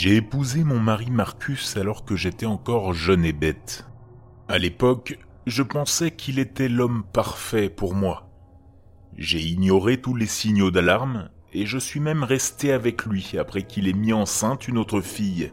J'ai 0.00 0.14
épousé 0.14 0.62
mon 0.62 0.78
mari 0.78 1.10
Marcus 1.10 1.76
alors 1.76 2.04
que 2.04 2.14
j'étais 2.14 2.46
encore 2.46 2.94
jeune 2.94 3.24
et 3.24 3.32
bête. 3.32 3.84
À 4.46 4.56
l'époque, 4.56 5.18
je 5.48 5.64
pensais 5.64 6.12
qu'il 6.12 6.38
était 6.38 6.68
l'homme 6.68 7.02
parfait 7.12 7.68
pour 7.68 7.96
moi. 7.96 8.30
J'ai 9.16 9.40
ignoré 9.40 10.00
tous 10.00 10.14
les 10.14 10.26
signaux 10.26 10.70
d'alarme 10.70 11.30
et 11.52 11.66
je 11.66 11.78
suis 11.78 11.98
même 11.98 12.22
resté 12.22 12.72
avec 12.72 13.06
lui 13.06 13.32
après 13.40 13.64
qu'il 13.64 13.88
ait 13.88 13.92
mis 13.92 14.12
enceinte 14.12 14.68
une 14.68 14.78
autre 14.78 15.00
fille. 15.00 15.50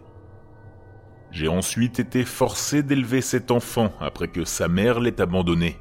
J'ai 1.32 1.48
ensuite 1.48 2.00
été 2.00 2.23
forcé 2.23 2.84
d'élever 2.84 3.21
cet 3.21 3.50
enfant 3.50 3.93
après 4.00 4.27
que 4.27 4.46
sa 4.46 4.68
mère 4.68 5.00
l'ait 5.00 5.21
abandonné. 5.21 5.80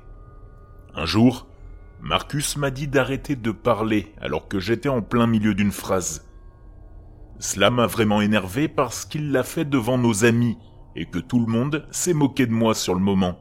Un 0.95 1.05
jour, 1.05 1.49
Marcus 2.01 2.57
m'a 2.57 2.71
dit 2.71 2.89
d'arrêter 2.89 3.37
de 3.37 3.51
parler 3.51 4.15
alors 4.23 4.49
que 4.49 4.59
j'étais 4.59 4.89
en 4.89 5.03
plein 5.03 5.27
milieu 5.27 5.53
d'une 5.55 5.71
phrase. 5.71 6.25
Cela 7.39 7.71
m'a 7.71 7.87
vraiment 7.87 8.21
énervé 8.21 8.69
parce 8.69 9.05
qu'il 9.05 9.33
l'a 9.33 9.43
fait 9.43 9.65
devant 9.65 9.99
nos 9.99 10.25
amis 10.25 10.57
et 10.97 11.07
que 11.07 11.19
tout 11.19 11.41
le 11.41 11.51
monde 11.51 11.87
s'est 11.91 12.15
moqué 12.15 12.47
de 12.47 12.53
moi 12.53 12.75
sur 12.75 12.95
le 12.95 13.01
moment. 13.01 13.39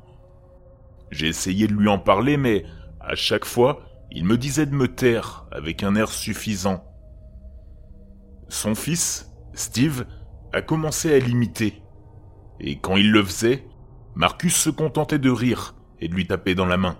J'ai 1.11 1.27
essayé 1.27 1.67
de 1.67 1.73
lui 1.73 1.87
en 1.87 1.99
parler, 1.99 2.37
mais 2.37 2.65
à 2.99 3.15
chaque 3.15 3.45
fois, 3.45 3.81
il 4.11 4.25
me 4.25 4.37
disait 4.37 4.65
de 4.65 4.75
me 4.75 4.87
taire 4.87 5.45
avec 5.51 5.83
un 5.83 5.95
air 5.95 6.09
suffisant. 6.09 6.83
Son 8.49 8.75
fils, 8.75 9.31
Steve, 9.53 10.05
a 10.51 10.61
commencé 10.61 11.13
à 11.13 11.19
l'imiter. 11.19 11.81
Et 12.59 12.79
quand 12.79 12.97
il 12.97 13.11
le 13.11 13.23
faisait, 13.23 13.65
Marcus 14.15 14.55
se 14.55 14.69
contentait 14.69 15.19
de 15.19 15.29
rire 15.29 15.75
et 15.99 16.07
de 16.07 16.13
lui 16.13 16.27
taper 16.27 16.55
dans 16.55 16.65
la 16.65 16.77
main. 16.77 16.97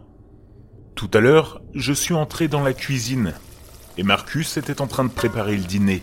Tout 0.96 1.10
à 1.14 1.20
l'heure, 1.20 1.62
je 1.74 1.94
suis 1.94 2.14
entré 2.14 2.48
dans 2.48 2.62
la 2.62 2.74
cuisine 2.74 3.34
et 3.98 4.04
Marcus 4.04 4.58
était 4.58 4.82
en 4.82 4.88
train 4.88 5.04
de 5.04 5.10
préparer 5.10 5.56
le 5.56 5.64
dîner. 5.64 6.02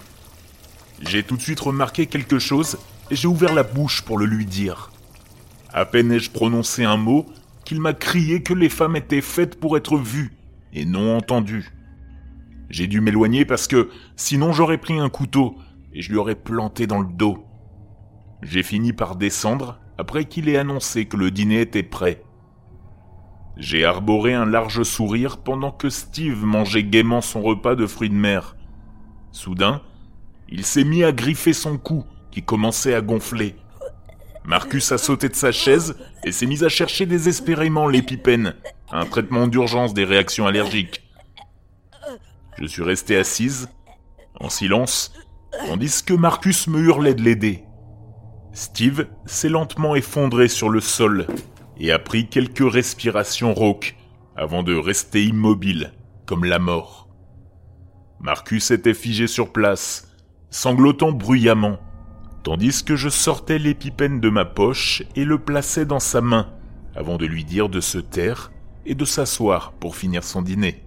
J'ai 1.00 1.22
tout 1.22 1.36
de 1.36 1.42
suite 1.42 1.60
remarqué 1.60 2.06
quelque 2.06 2.38
chose 2.38 2.79
et 3.10 3.16
j'ai 3.16 3.29
ouvert 3.29 3.54
la 3.54 3.62
bouche 3.62 4.02
pour 4.02 4.18
le 4.18 4.26
lui 4.26 4.46
dire. 4.46 4.90
À 5.73 5.84
peine 5.87 6.12
ai-je 6.12 6.30
prononcé 6.30 6.84
un 6.84 6.96
mot 6.96 7.26
qu'il 7.65 7.80
m'a 7.80 7.95
crié 7.95 8.42
que 8.42 8.54
les 8.54 8.68
femmes 8.68 8.96
étaient 8.96 9.20
faites 9.20 9.59
pour 9.59 9.76
être 9.76 9.96
vues 9.96 10.32
et 10.73 10.84
non 10.84 11.16
entendues. 11.16 11.73
J'ai 12.68 12.87
dû 12.87 13.01
m'éloigner 13.01 13.45
parce 13.45 13.66
que 13.66 13.90
sinon 14.16 14.52
j'aurais 14.52 14.79
pris 14.79 14.98
un 14.98 15.09
couteau 15.09 15.57
et 15.92 16.02
je 16.02 16.10
lui 16.10 16.18
aurais 16.18 16.37
planté 16.37 16.87
dans 16.87 17.01
le 17.01 17.12
dos. 17.12 17.45
J'ai 18.42 18.62
fini 18.62 18.92
par 18.92 19.16
descendre 19.16 19.79
après 19.98 20.24
qu'il 20.24 20.48
ait 20.48 20.57
annoncé 20.57 21.07
que 21.07 21.16
le 21.16 21.30
dîner 21.30 21.60
était 21.60 21.82
prêt. 21.82 22.23
J'ai 23.57 23.85
arboré 23.85 24.32
un 24.32 24.46
large 24.46 24.82
sourire 24.85 25.38
pendant 25.38 25.73
que 25.73 25.90
Steve 25.90 26.45
mangeait 26.45 26.85
gaiement 26.85 27.20
son 27.20 27.42
repas 27.42 27.74
de 27.74 27.87
fruits 27.87 28.09
de 28.09 28.14
mer. 28.14 28.57
Soudain, 29.32 29.82
il 30.51 30.65
s'est 30.65 30.84
mis 30.84 31.04
à 31.04 31.12
griffer 31.12 31.52
son 31.52 31.79
cou, 31.79 32.04
qui 32.30 32.43
commençait 32.43 32.95
à 32.95 33.01
gonfler. 33.01 33.56
Marcus 34.45 34.90
a 34.92 34.98
sauté 34.98 35.29
de 35.29 35.34
sa 35.34 35.52
chaise 35.52 35.96
et 36.24 36.32
s'est 36.32 36.46
mis 36.46 36.65
à 36.65 36.68
chercher 36.68 37.07
désespérément 37.07 37.87
l'épipène, 37.87 38.54
un 38.90 39.07
traitement 39.07 39.46
d'urgence 39.46 39.95
des 39.95 40.04
réactions 40.04 40.46
allergiques. 40.46 41.07
Je 42.59 42.66
suis 42.66 42.82
resté 42.82 43.16
assise, 43.16 43.68
en 44.38 44.48
silence, 44.48 45.12
tandis 45.66 46.02
que 46.02 46.15
Marcus 46.15 46.66
me 46.66 46.80
hurlait 46.80 47.14
de 47.14 47.23
l'aider. 47.23 47.64
Steve 48.52 49.07
s'est 49.26 49.48
lentement 49.48 49.95
effondré 49.95 50.48
sur 50.48 50.68
le 50.68 50.80
sol 50.80 51.26
et 51.79 51.92
a 51.92 51.98
pris 51.98 52.29
quelques 52.29 52.70
respirations 52.70 53.54
rauques 53.54 53.96
avant 54.37 54.62
de 54.62 54.74
rester 54.74 55.24
immobile, 55.24 55.92
comme 56.26 56.45
la 56.45 56.59
mort. 56.59 57.09
Marcus 58.20 58.70
était 58.70 58.95
figé 58.95 59.26
sur 59.26 59.52
place, 59.52 60.10
sanglotant 60.51 61.12
bruyamment, 61.12 61.79
tandis 62.43 62.84
que 62.84 62.96
je 62.96 63.09
sortais 63.09 63.59
l'épipène 63.59 64.20
de 64.20 64.28
ma 64.28 64.44
poche 64.44 65.03
et 65.16 65.25
le 65.25 65.38
plaçais 65.38 65.87
dans 65.87 66.00
sa 66.00 66.20
main, 66.20 66.48
avant 66.94 67.16
de 67.16 67.26
lui 67.26 67.44
dire 67.44 67.69
de 67.69 67.80
se 67.80 67.98
taire 67.98 68.50
et 68.84 68.94
de 68.94 69.04
s'asseoir 69.04 69.72
pour 69.72 69.97
finir 69.97 70.25
son 70.25 70.42
dîner. 70.42 70.84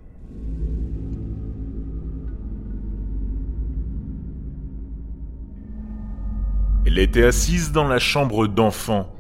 Elle 6.85 6.99
était 6.99 7.25
assise 7.25 7.71
dans 7.71 7.88
la 7.88 7.97
chambre 7.97 8.47
d'enfant, 8.47 9.11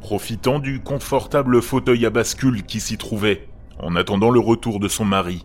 profitant 0.00 0.60
du 0.60 0.80
confortable 0.80 1.60
fauteuil 1.60 2.06
à 2.06 2.10
bascule 2.10 2.62
qui 2.62 2.80
s'y 2.80 2.96
trouvait, 2.96 3.48
en 3.80 3.96
attendant 3.96 4.30
le 4.30 4.40
retour 4.40 4.78
de 4.78 4.88
son 4.88 5.04
mari. 5.04 5.44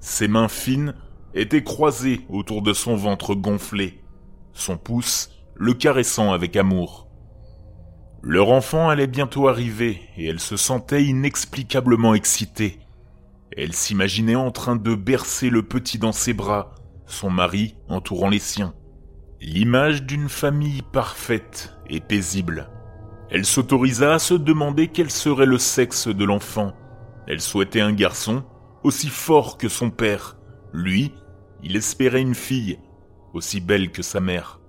Ses 0.00 0.28
mains 0.28 0.48
fines 0.48 0.94
était 1.36 1.62
croisé 1.62 2.22
autour 2.28 2.62
de 2.62 2.72
son 2.72 2.96
ventre 2.96 3.34
gonflé, 3.34 4.02
son 4.52 4.76
pouce 4.78 5.30
le 5.54 5.74
caressant 5.74 6.32
avec 6.32 6.56
amour. 6.56 7.08
Leur 8.22 8.50
enfant 8.50 8.88
allait 8.88 9.06
bientôt 9.06 9.46
arriver 9.46 10.00
et 10.16 10.26
elle 10.26 10.40
se 10.40 10.56
sentait 10.56 11.04
inexplicablement 11.04 12.14
excitée. 12.14 12.80
Elle 13.56 13.72
s'imaginait 13.72 14.34
en 14.34 14.50
train 14.50 14.76
de 14.76 14.94
bercer 14.94 15.50
le 15.50 15.62
petit 15.62 15.98
dans 15.98 16.12
ses 16.12 16.32
bras, 16.32 16.74
son 17.06 17.30
mari 17.30 17.76
entourant 17.88 18.28
les 18.28 18.38
siens. 18.38 18.74
L'image 19.40 20.02
d'une 20.02 20.28
famille 20.28 20.82
parfaite 20.82 21.74
et 21.88 22.00
paisible. 22.00 22.70
Elle 23.30 23.44
s'autorisa 23.44 24.14
à 24.14 24.18
se 24.18 24.34
demander 24.34 24.88
quel 24.88 25.10
serait 25.10 25.46
le 25.46 25.58
sexe 25.58 26.08
de 26.08 26.24
l'enfant. 26.24 26.72
Elle 27.26 27.40
souhaitait 27.40 27.80
un 27.80 27.92
garçon 27.92 28.44
aussi 28.82 29.08
fort 29.08 29.58
que 29.58 29.68
son 29.68 29.90
père. 29.90 30.36
Lui, 30.72 31.12
il 31.62 31.76
espérait 31.76 32.22
une 32.22 32.34
fille, 32.34 32.78
aussi 33.32 33.60
belle 33.60 33.90
que 33.90 34.02
sa 34.02 34.20
mère. 34.20 34.60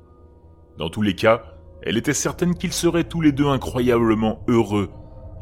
Dans 0.77 0.89
tous 0.89 1.01
les 1.01 1.15
cas, 1.15 1.43
elle 1.81 1.97
était 1.97 2.13
certaine 2.13 2.55
qu'ils 2.55 2.73
seraient 2.73 3.03
tous 3.03 3.21
les 3.21 3.31
deux 3.31 3.47
incroyablement 3.47 4.43
heureux, 4.47 4.89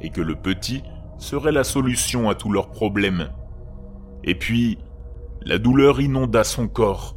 et 0.01 0.09
que 0.09 0.21
le 0.21 0.35
petit 0.35 0.83
serait 1.17 1.51
la 1.51 1.63
solution 1.63 2.29
à 2.29 2.35
tous 2.35 2.51
leurs 2.51 2.69
problèmes. 2.69 3.29
Et 4.23 4.35
puis, 4.35 4.77
la 5.41 5.57
douleur 5.57 6.01
inonda 6.01 6.43
son 6.43 6.67
corps, 6.67 7.15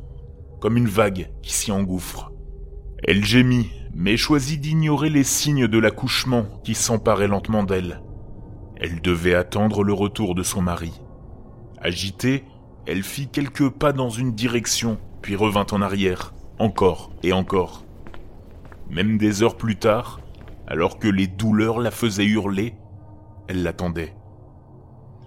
comme 0.61 0.77
une 0.77 0.89
vague 0.89 1.31
qui 1.43 1.53
s'y 1.53 1.73
engouffre. 1.73 2.33
Elle 3.05 3.25
gémit, 3.25 3.71
mais 3.95 4.17
choisit 4.17 4.61
d'ignorer 4.61 5.09
les 5.11 5.25
signes 5.25 5.69
de 5.69 5.79
l'accouchement 5.79 6.47
qui 6.65 6.75
s'emparaient 6.75 7.29
lentement 7.29 7.63
d'elle. 7.63 8.03
Elle 8.77 9.01
devait 9.01 9.35
attendre 9.35 9.83
le 9.83 9.93
retour 9.93 10.35
de 10.35 10.43
son 10.43 10.63
mari. 10.63 10.93
Agitée, 11.81 12.45
elle 12.89 13.03
fit 13.03 13.29
quelques 13.29 13.69
pas 13.69 13.93
dans 13.93 14.09
une 14.09 14.35
direction, 14.35 14.99
puis 15.21 15.37
revint 15.37 15.67
en 15.73 15.83
arrière, 15.83 16.33
encore 16.59 17.11
et 17.23 17.35
encore. 17.35 17.85
Même 18.89 19.19
des 19.19 19.43
heures 19.43 19.59
plus 19.59 19.77
tard, 19.77 20.21
alors 20.67 20.99
que 20.99 21.07
les 21.07 21.27
douleurs 21.27 21.81
la 21.81 21.91
faisaient 21.91 22.25
hurler, 22.25 22.75
elle 23.47 23.63
l'attendait. 23.63 24.17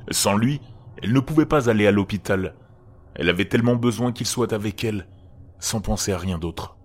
Sans 0.09 0.35
lui, 0.35 0.59
elle 1.03 1.13
ne 1.13 1.19
pouvait 1.19 1.45
pas 1.45 1.69
aller 1.69 1.85
à 1.85 1.91
l'hôpital. 1.91 2.55
Elle 3.13 3.29
avait 3.29 3.47
tellement 3.47 3.75
besoin 3.75 4.11
qu'il 4.11 4.25
soit 4.25 4.53
avec 4.53 4.83
elle, 4.83 5.07
sans 5.59 5.81
penser 5.81 6.11
à 6.11 6.17
rien 6.17 6.39
d'autre. 6.39 6.77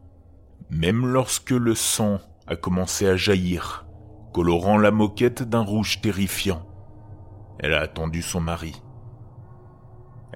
Même 0.68 1.06
lorsque 1.06 1.52
le 1.52 1.74
sang 1.74 2.18
a 2.46 2.56
commencé 2.56 3.08
à 3.08 3.16
jaillir, 3.16 3.86
colorant 4.34 4.76
la 4.76 4.90
moquette 4.90 5.42
d'un 5.42 5.62
rouge 5.62 6.02
terrifiant, 6.02 6.66
elle 7.60 7.72
a 7.72 7.80
attendu 7.80 8.20
son 8.20 8.40
mari. 8.40 8.74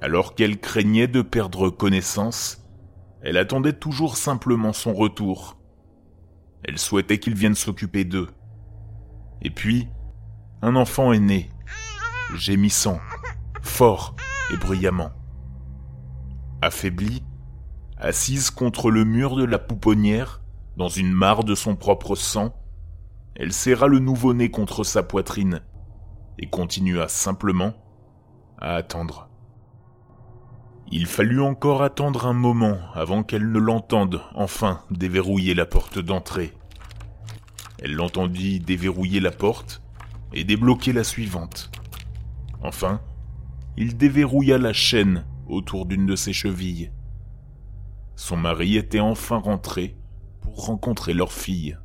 Alors 0.03 0.35
qu'elle 0.35 0.59
craignait 0.59 1.09
de 1.09 1.23
perdre 1.23 1.69
connaissance, 1.69 2.65
elle 3.23 3.37
attendait 3.37 3.75
toujours 3.75 4.17
simplement 4.17 4.73
son 4.73 4.95
retour. 4.95 5.59
Elle 6.65 6.79
souhaitait 6.79 7.19
qu'il 7.19 7.35
vienne 7.35 7.55
s'occuper 7.55 8.05
d'eux. 8.05 8.29
Et 9.43 9.51
puis, 9.51 9.89
un 10.63 10.77
enfant 10.77 11.13
est 11.13 11.21
né, 11.21 11.51
gémissant, 12.35 13.01
fort 13.63 14.17
et 14.53 14.57
bruyamment. 14.57 15.11
Affaiblie, 16.63 17.23
assise 17.97 18.51
contre 18.51 18.91
le 18.91 19.05
mur 19.05 19.37
de 19.37 19.45
la 19.45 19.59
pouponnière, 19.59 20.43
dans 20.77 20.89
une 20.89 21.13
mare 21.13 21.45
de 21.45 21.55
son 21.55 21.77
propre 21.77 22.15
sang, 22.15 22.55
elle 23.35 23.53
serra 23.53 23.87
le 23.87 23.99
nouveau-né 23.99 24.51
contre 24.51 24.85
sa 24.85 25.03
poitrine 25.03 25.63
et 26.39 26.49
continua 26.49 27.09
simplement 27.09 27.75
à 28.59 28.75
attendre. 28.75 29.30
Il 30.93 31.07
fallut 31.07 31.41
encore 31.41 31.85
attendre 31.85 32.27
un 32.27 32.33
moment 32.33 32.79
avant 32.95 33.23
qu'elle 33.23 33.49
ne 33.53 33.61
l'entende 33.61 34.23
enfin 34.35 34.83
déverrouiller 34.91 35.55
la 35.55 35.65
porte 35.65 36.01
d'entrée. 36.01 36.53
Elle 37.81 37.95
l'entendit 37.95 38.59
déverrouiller 38.59 39.21
la 39.21 39.31
porte 39.31 39.83
et 40.33 40.43
débloquer 40.43 40.93
la 40.93 41.05
suivante. 41.05 41.71
Enfin, 42.61 43.01
il 43.77 43.97
déverrouilla 43.97 44.59
la 44.59 44.73
chaîne 44.73 45.25
autour 45.47 45.87
d'une 45.87 46.07
de 46.07 46.17
ses 46.17 46.33
chevilles. 46.33 46.91
Son 48.17 48.37
mari 48.37 48.77
était 48.77 49.01
enfin 49.01 49.39
rentré 49.39 49.97
pour 50.41 50.67
rencontrer 50.67 51.15
leur 51.15 51.33
fille. 51.33 51.79